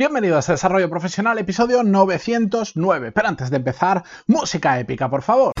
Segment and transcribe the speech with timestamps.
[0.00, 3.12] Bienvenidos a Desarrollo Profesional, episodio 909.
[3.12, 5.52] Pero antes de empezar, música épica, por favor.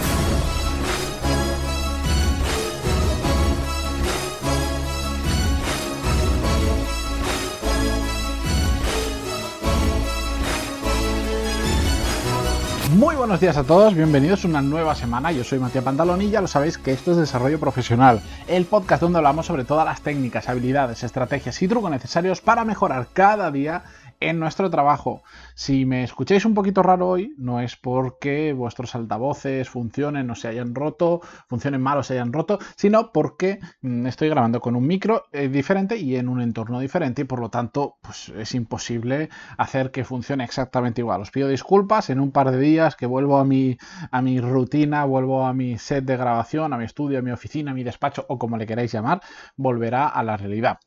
[12.96, 15.32] Muy buenos días a todos, bienvenidos a una nueva semana.
[15.32, 19.02] Yo soy Matías Pantalón y ya lo sabéis que esto es Desarrollo Profesional, el podcast
[19.02, 23.84] donde hablamos sobre todas las técnicas, habilidades, estrategias y trucos necesarios para mejorar cada día
[24.20, 25.22] en nuestro trabajo.
[25.54, 30.48] Si me escucháis un poquito raro hoy, no es porque vuestros altavoces funcionen o se
[30.48, 34.86] hayan roto, funcionen mal o se hayan roto, sino porque mm, estoy grabando con un
[34.86, 39.30] micro eh, diferente y en un entorno diferente y por lo tanto pues, es imposible
[39.56, 41.22] hacer que funcione exactamente igual.
[41.22, 43.78] Os pido disculpas en un par de días que vuelvo a mi,
[44.10, 47.70] a mi rutina, vuelvo a mi set de grabación, a mi estudio, a mi oficina,
[47.70, 49.20] a mi despacho o como le queráis llamar,
[49.56, 50.78] volverá a la realidad.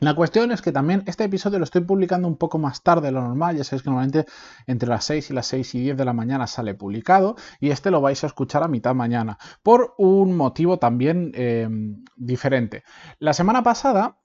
[0.00, 3.12] La cuestión es que también este episodio lo estoy publicando un poco más tarde de
[3.12, 4.24] lo normal, ya sabéis que normalmente
[4.66, 7.90] entre las 6 y las 6 y 10 de la mañana sale publicado y este
[7.90, 12.82] lo vais a escuchar a mitad mañana, por un motivo también em, diferente.
[13.18, 14.16] La semana pasada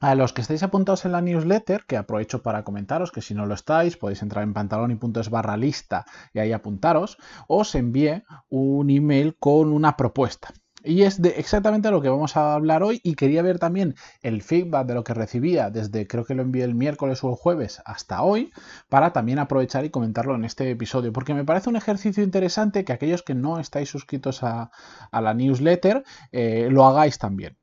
[0.00, 3.46] a los que estáis apuntados en la newsletter, que aprovecho para comentaros que si no
[3.46, 9.36] lo estáis, podéis entrar en pantaloni.es barra lista y ahí apuntaros, os envié un email
[9.38, 10.52] con una propuesta.
[10.84, 14.42] Y es de exactamente lo que vamos a hablar hoy y quería ver también el
[14.42, 17.80] feedback de lo que recibía desde creo que lo envié el miércoles o el jueves
[17.84, 18.52] hasta hoy
[18.88, 22.92] para también aprovechar y comentarlo en este episodio porque me parece un ejercicio interesante que
[22.92, 24.70] aquellos que no estáis suscritos a,
[25.12, 27.56] la newsletter eh, lo hagáis también.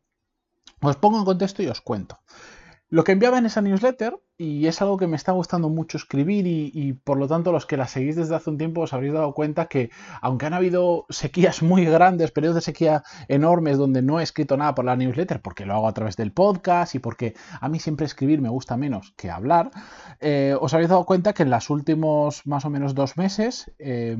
[0.81, 2.19] Os pongo en contexto y os cuento.
[2.91, 6.47] Lo que enviaba en esa newsletter, y es algo que me está gustando mucho escribir,
[6.47, 9.35] y, por lo tanto los que la seguís desde hace un tiempo os habréis dado
[9.35, 14.23] cuenta que, aunque han habido sequías muy grandes, periodos de sequía enormes donde no he
[14.23, 17.69] escrito nada por la newsletter, porque lo hago a través del podcast y porque a
[17.69, 19.69] mí siempre escribir me gusta menos que hablar,
[20.19, 24.17] eh, os habéis dado cuenta que en los últimos más o menos dos meses eh,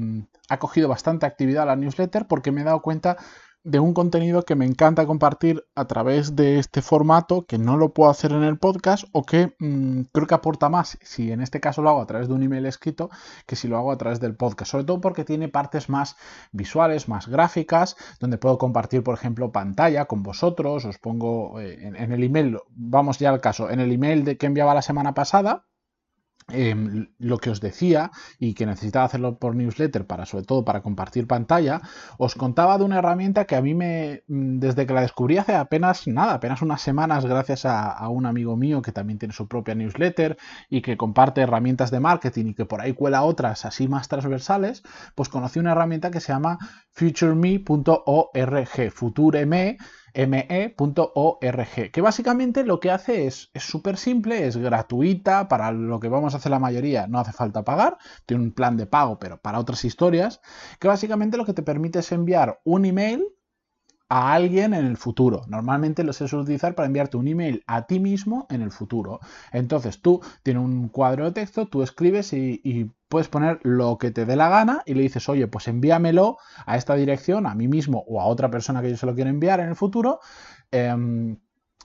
[0.47, 3.17] ha cogido bastante actividad la newsletter porque me he dado cuenta
[3.63, 7.93] de un contenido que me encanta compartir a través de este formato, que no lo
[7.93, 11.59] puedo hacer en el podcast o que mm, creo que aporta más si en este
[11.59, 13.09] caso lo hago a través de un email escrito
[13.45, 14.71] que si lo hago a través del podcast.
[14.71, 16.15] Sobre todo porque tiene partes más
[16.51, 20.85] visuales, más gráficas, donde puedo compartir, por ejemplo, pantalla con vosotros.
[20.85, 24.37] Os pongo eh, en, en, el email, vamos ya al caso, en el email de
[24.37, 25.65] que enviaba la semana pasada,
[26.51, 30.81] Em, lo que os decía y que necesitaba hacerlo por newsletter para sobre todo para
[30.81, 31.81] compartir pantalla,
[32.17, 35.55] os contaba de una herramienta que a mí me mm, desde que la descubrí hace
[35.55, 39.75] apenas nada, apenas unas semanas gracias a, un amigo mío que también tiene su propia
[39.75, 40.37] newsletter
[40.69, 44.83] y que comparte herramientas de marketing y que por ahí cuela otras así más transversales,
[45.15, 46.57] pues conocí una herramienta que se llama
[46.91, 49.77] futureme.org, futureme
[50.15, 56.33] me.org, que básicamente lo que hace es súper simple, es gratuita, para lo que vamos
[56.33, 59.59] a hacer la mayoría no hace falta pagar, tiene un plan de pago, pero para
[59.59, 60.41] otras historias,
[60.79, 63.25] que básicamente lo que te permite es enviar un email
[64.09, 65.43] a alguien en el futuro.
[65.47, 69.19] Normalmente lo sueles utilizar para enviarte un email a ti mismo en el futuro.
[69.51, 74.25] Entonces tú tienes un cuadro de texto, tú escribes y, puedes poner lo que te
[74.25, 78.05] dé la gana y le dices, oye, pues envíamelo a esta dirección, a mí mismo
[78.07, 80.19] o a otra persona que yo se lo quiero enviar en el futuro,
[80.71, 81.37] em,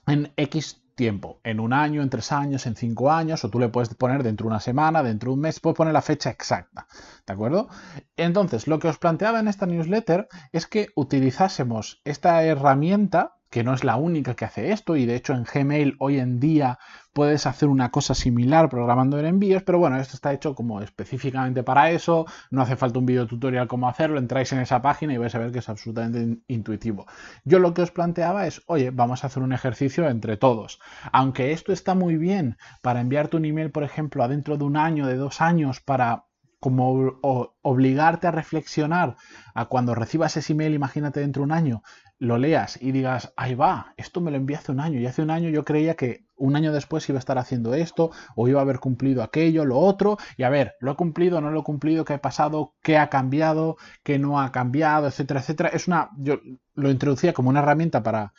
[0.06, 3.68] en X tiempo, en un año, en tres años, en cinco años, o tú le
[3.68, 6.86] puedes poner dentro de una semana, dentro de un mes, puedes poner la fecha exacta,
[7.26, 7.68] ¿de acuerdo?
[8.16, 13.72] Entonces, lo que os planteaba en esta newsletter es que utilizásemos esta herramienta que no
[13.72, 16.80] es la única que hace esto y de hecho en Gmail hoy en día
[17.12, 21.62] puedes hacer una cosa similar programando en envíos, pero bueno, esto está hecho como específicamente
[21.62, 25.18] para eso, no hace falta un video tutorial cómo hacerlo, entráis en esa página y
[25.18, 27.06] vais a ver que es absolutamente intuitivo.
[27.44, 30.80] Yo lo que os planteaba es, oye, vamos a hacer un ejercicio entre todos.
[31.12, 35.06] Aunque esto está muy bien para enviarte un email, por ejemplo, adentro de un año,
[35.06, 36.24] de dos años, para
[36.64, 37.20] como
[37.60, 39.16] obligarte a reflexionar
[39.54, 41.82] a cuando recibas ese email, imagínate dentro de un año,
[42.18, 45.20] lo leas y digas, ahí va, esto me lo envié hace un año y hace
[45.20, 48.60] un año yo creía que un año después iba a estar haciendo esto o iba
[48.60, 51.64] a haber cumplido aquello, lo otro, y a ver, lo he cumplido, no lo he
[51.64, 55.68] cumplido, qué ha pasado, qué ha cambiado, qué no ha cambiado, etcétera, etcétera.
[55.68, 56.40] Es una, yo
[56.72, 58.32] lo introducía como una herramienta para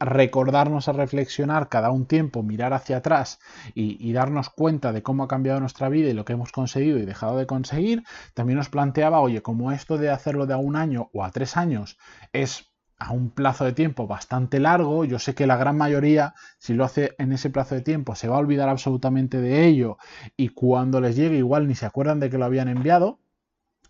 [0.00, 3.40] recordarnos a reflexionar cada un tiempo, mirar hacia atrás
[3.74, 7.04] y, darnos cuenta de cómo ha cambiado nuestra vida y lo que hemos conseguido y
[7.04, 8.04] dejado de conseguir,
[8.34, 11.56] también nos planteaba, oye, como esto de hacerlo de a un año o a tres
[11.56, 11.98] años
[12.32, 12.68] es
[12.98, 15.04] a un plazo de tiempo bastante largo.
[15.04, 18.28] Yo sé que la gran mayoría, si lo hace en ese plazo de tiempo, se
[18.28, 19.98] va a olvidar absolutamente de ello
[20.36, 23.20] y cuando les llegue igual ni se acuerdan de que lo habían enviado.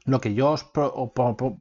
[0.09, 0.65] Lo que yo os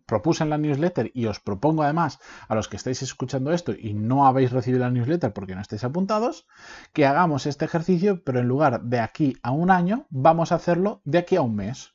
[0.06, 3.94] propuse en la newsletter y os propongo además a los que estáis escuchando esto y
[3.94, 6.48] no habéis recibido la newsletter porque no estáis apuntados,
[6.94, 11.02] que hagamos este ejercicio, pero en lugar de aquí a un año, vamos a hacerlo
[11.04, 11.94] de aquí a un mes.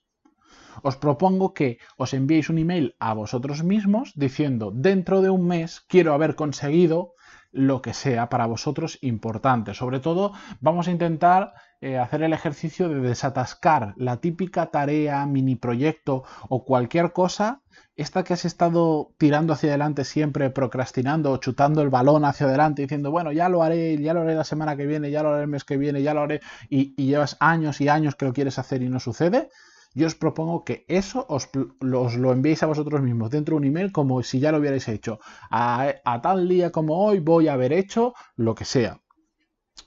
[0.82, 5.84] Os propongo que os enviéis un email a vosotros mismos diciendo, dentro de un mes
[5.88, 7.14] quiero haber conseguido
[7.52, 9.74] lo que sea para vosotros importante.
[9.74, 15.56] Sobre todo vamos a intentar eh, hacer el ejercicio de desatascar la típica tarea, mini
[15.56, 17.60] proyecto o cualquier cosa,
[17.94, 22.82] esta que has estado tirando hacia adelante siempre, procrastinando o chutando el balón hacia adelante
[22.82, 25.42] diciendo, bueno, ya lo haré, ya lo haré la semana que viene, ya lo haré
[25.42, 26.40] el mes que viene, ya lo haré
[26.70, 29.50] y, y llevas años y años que lo quieres hacer y no sucede
[29.94, 31.48] yo os propongo que eso os,
[31.80, 35.18] lo enviéis a vosotros mismos dentro de un email como si ya lo hubierais hecho.
[35.50, 39.02] a tal día como hoy voy a haber hecho lo que sea.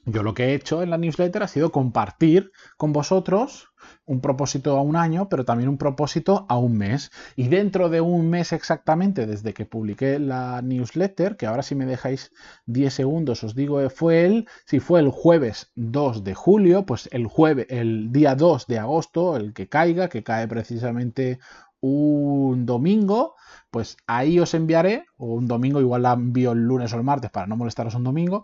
[0.05, 3.69] Yo lo que he hecho en la newsletter ha sido compartir con vosotros
[4.05, 7.11] un propósito a un año, pero también un propósito a un mes.
[7.35, 11.85] Y dentro de un mes exactamente, desde que publiqué la newsletter, que ahora si me
[11.85, 12.31] dejáis
[12.67, 17.09] 10 segundos os digo, eh, fue el, si fue el jueves 2 de julio, pues
[17.11, 17.27] el
[17.69, 21.39] el día 2 de agosto, el que caiga, que cae precisamente
[21.81, 23.35] un domingo,
[23.69, 27.31] pues ahí os enviaré, o un domingo, igual la envío el lunes o el martes
[27.31, 28.43] para no molestaros un domingo,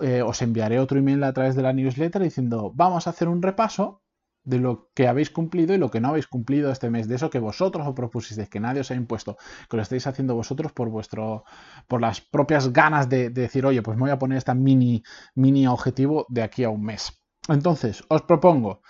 [0.00, 3.42] eh, os enviaré otro email a través de la newsletter diciendo, vamos a hacer un
[3.42, 4.01] repaso
[4.44, 7.30] de lo que habéis cumplido y lo que no habéis cumplido este mes, de eso
[7.30, 9.36] que vosotros os propusisteis, que nadie os ha impuesto,
[9.68, 11.44] que lo estáis haciendo vosotros por vuestro,
[11.88, 15.02] por las propias ganas de, decir, oye, pues me voy a poner este mini,
[15.34, 17.22] mini objetivo de aquí a un mes.
[17.48, 18.82] Entonces, os propongo,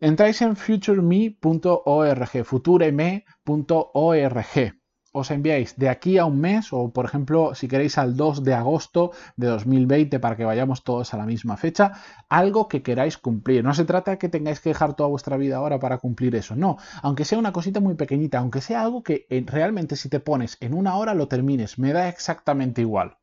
[0.00, 4.79] entráis en futureme.org, futureme.org
[5.12, 8.54] os enviáis de aquí a un mes o por ejemplo si queréis al 2 de
[8.54, 11.92] agosto de 2020 para que vayamos todos a la misma fecha,
[12.28, 13.64] algo que queráis cumplir.
[13.64, 16.54] No se trata de que tengáis que dejar toda vuestra vida ahora para cumplir eso,
[16.54, 20.20] no, aunque sea una cosita muy pequeñita, aunque sea algo que eh, realmente si te
[20.20, 23.18] pones en una hora lo termines, me da exactamente igual.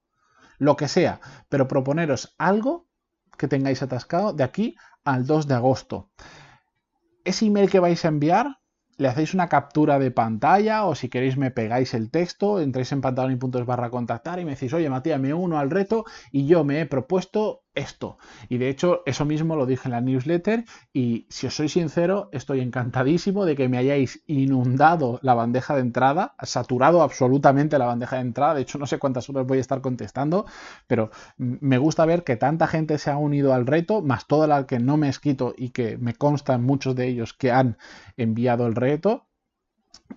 [0.59, 2.87] Lo que sea, pero proponeros algo
[3.37, 4.75] que tengáis atascado de aquí
[5.05, 6.09] al 2 de agosto.
[7.23, 8.57] Ese email que vais a enviar
[8.97, 13.01] le hacéis una captura de pantalla o si queréis me pegáis el texto, entráis en
[13.01, 16.81] pantaloni.es barra contactar y me decís, oye Matías, me uno al reto y yo me
[16.81, 18.17] he propuesto esto.
[18.49, 22.29] Y de hecho, eso mismo lo dije en la newsletter y si os soy sincero,
[22.31, 28.17] estoy encantadísimo de que me hayáis inundado la bandeja de entrada, saturado absolutamente la bandeja
[28.17, 28.55] de entrada.
[28.55, 30.45] De hecho, no sé cuántas horas voy a estar contestando,
[30.87, 34.65] pero me gusta ver que tanta gente se ha unido al reto, más toda la
[34.65, 37.77] que no me he escrito y que me constan muchos de ellos que han
[38.17, 39.27] enviado el reto.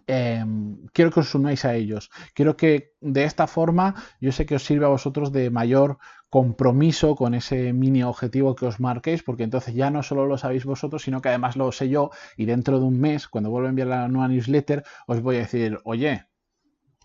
[0.06, 2.10] Em, quiero que os unáis a ellos.
[2.34, 5.98] Quiero que de esta forma yo sé que os sirve a vosotros de mayor
[6.31, 10.64] compromiso con ese mini objetivo que os marquéis, porque entonces ya no solo lo sabéis
[10.64, 13.70] vosotros, sino que además lo sé yo y dentro de un mes, cuando vuelva a
[13.70, 16.26] enviar la nueva newsletter, os voy a decir, oye,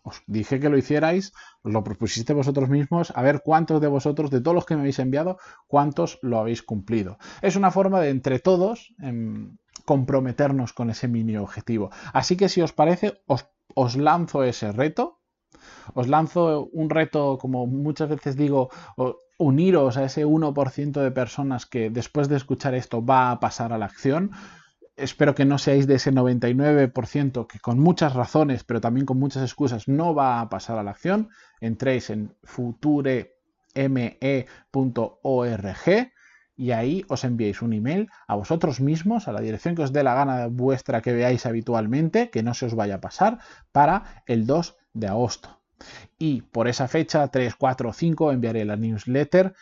[0.04, 1.34] os dije que lo hicierais,
[1.64, 4.82] os lo propusiste vosotros mismos, a ver cuántos de vosotros, de todos los que me
[4.82, 7.18] habéis enviado, cuántos lo habéis cumplido.
[7.42, 11.92] Es una forma de entre todos em, comprometernos con ese mini objetivo.
[12.14, 15.22] Así que si os parece, os, lanzo ese reto
[15.94, 18.70] os lanzo un reto, como muchas veces digo,
[19.38, 23.78] uniros a ese 1% de personas que después de escuchar esto va a pasar a
[23.78, 24.32] la acción.
[24.96, 29.44] Espero que no seáis de ese 99% que con muchas razones, pero también con muchas
[29.44, 31.30] excusas, no va a pasar a la acción.
[31.60, 33.36] Entréis en futureme.org
[36.56, 40.04] y ahí os enviéis un email a vosotros mismos, a la dirección que os dé
[40.04, 43.40] la gana vuestra que veáis habitualmente, que no se os vaya a pasar,
[43.72, 45.62] para el 2 de agosto.
[46.18, 49.54] Y por esa fecha, 3, 4 o 5, enviaré la newsletter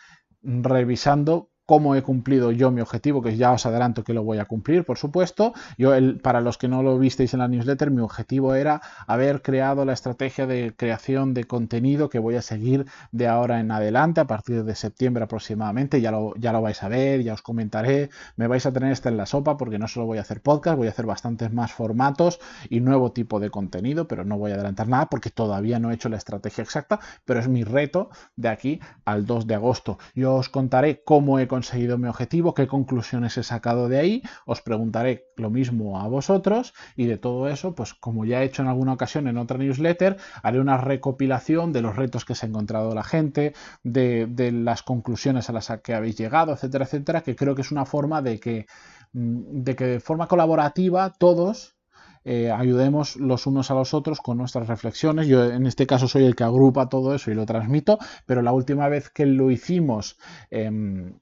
[0.42, 4.44] revisando cómo he cumplido yo mi objetivo, que ya os adelanto que lo voy a
[4.44, 5.54] cumplir, por supuesto.
[5.78, 9.42] Yo, el, para los que no lo visteis en la newsletter, mi objetivo era haber
[9.42, 14.20] creado la estrategia de creación de contenido que voy a seguir de ahora en adelante,
[14.20, 16.00] a partir de septiembre aproximadamente.
[16.00, 18.10] Ya lo, ya lo vais a ver, ya os comentaré.
[18.36, 20.76] Me vais a tener esta en la sopa porque no solo voy a hacer podcast,
[20.76, 24.54] voy a hacer bastantes más formatos y nuevo tipo de contenido, pero no voy a
[24.54, 28.48] adelantar nada porque todavía no he hecho la estrategia exacta, pero es mi reto de
[28.48, 29.98] aquí al 2 de agosto.
[30.14, 34.60] Yo os contaré cómo he conseguido mi objetivo, qué conclusiones he sacado de ahí, os
[34.60, 38.68] preguntaré lo mismo a vosotros y de todo eso, pues como ya he hecho en
[38.68, 42.92] alguna ocasión en otra newsletter, haré una recopilación de los retos que se ha encontrado
[42.92, 47.62] la gente, de, las conclusiones a las que habéis llegado, etcétera, etcétera, que creo que
[47.62, 48.66] es una forma de que,
[49.12, 51.76] mm, de que de forma colaborativa todos
[52.24, 55.28] eh, ayudemos los unos a los otros con nuestras reflexiones.
[55.28, 58.52] Yo en este caso soy el que agrupa todo eso y lo transmito, pero la
[58.52, 60.18] última vez que lo hicimos...
[60.50, 61.14] Em,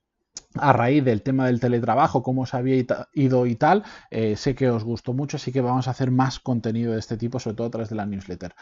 [0.56, 4.70] a raíz del tema del teletrabajo, cómo os había ido y tal, eh, sé que
[4.70, 7.66] os gustó mucho, así que vamos a hacer más contenido de este tipo, sobre todo
[7.68, 8.54] a través de la newsletter.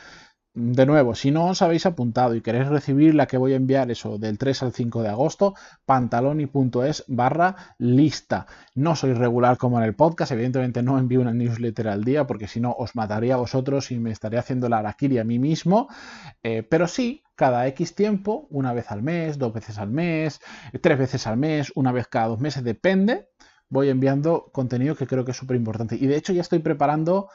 [0.53, 3.89] De nuevo, si no os habéis apuntado y queréis recibir la que voy a enviar
[3.93, 5.55] eso del 3 al 5 de agosto,
[5.87, 8.47] pantaloni.es barra lista.
[8.75, 12.49] No soy regular como en el podcast, evidentemente no envío una newsletter al día porque
[12.49, 15.87] si no os mataría a vosotros y me estaría haciendo la araquiri a mí mismo,
[16.43, 20.41] eh, pero sí cada X tiempo, una vez al mes, dos veces al mes,
[20.83, 23.29] tres veces al mes, una vez cada dos meses, depende,
[23.69, 25.95] voy enviando contenido que creo que es súper importante.
[25.95, 27.29] Y de hecho ya estoy preparando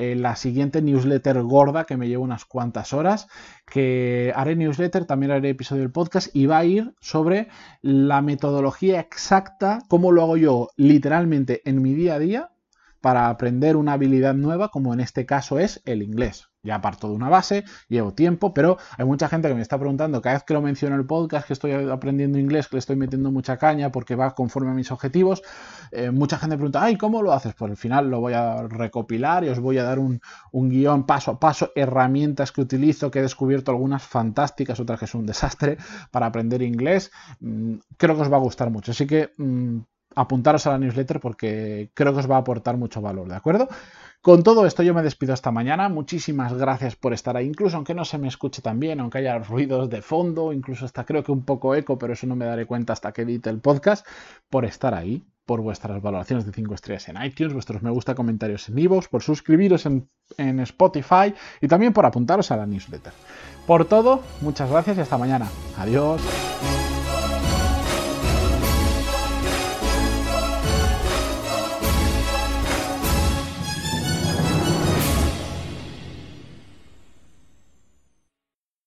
[0.00, 3.28] eh, la siguiente newsletter gorda que me lleva unas cuantas horas,
[3.66, 7.48] que haré newsletter, también haré episodio del podcast y va a ir sobre
[7.82, 12.50] la metodología exacta, cómo lo hago yo literalmente en mi día a día
[13.02, 16.49] para aprender una habilidad nueva, como en este caso es el inglés.
[16.62, 20.20] Ya parto de una base, llevo tiempo, pero hay mucha gente que me está preguntando
[20.20, 22.96] cada vez que lo menciono en el podcast que estoy aprendiendo inglés, que le estoy
[22.96, 25.42] metiendo mucha caña porque va conforme a mis objetivos.
[25.90, 27.54] Eh, mucha gente pregunta, ay, ¿cómo lo haces?
[27.54, 30.20] Pues al final lo voy a recopilar y os voy a dar un,
[30.52, 35.22] guion paso a paso, herramientas que utilizo, que he descubierto algunas fantásticas, otras que son
[35.22, 35.78] un desastre
[36.10, 37.10] para aprender inglés.
[37.40, 38.92] Mm, creo que os va a gustar mucho.
[38.92, 39.78] Así que mm,
[40.14, 43.68] apuntaros a la newsletter porque creo que os va a aportar mucho valor, ¿de acuerdo?
[44.22, 45.88] Con todo esto yo me despido esta mañana.
[45.88, 49.38] Muchísimas gracias por estar ahí, incluso aunque no se me escuche tan bien, aunque haya
[49.38, 52.66] ruidos de fondo, incluso hasta creo que un poco eco, pero eso no me daré
[52.66, 54.06] cuenta hasta que edite el podcast,
[54.50, 58.68] por estar ahí, por vuestras valoraciones de 5 estrellas en iTunes, vuestros me gusta, comentarios
[58.68, 63.12] en iVoox, por suscribiros en, en Spotify y también por apuntaros a la newsletter.
[63.66, 65.48] Por todo, muchas gracias y hasta mañana.
[65.78, 66.20] Adiós.